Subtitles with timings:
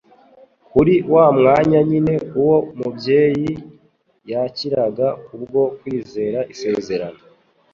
[0.71, 3.51] Kuri wa mwanya nyine uwo mubyeyi
[4.29, 7.21] yakiraga kubwo kwizera isezerano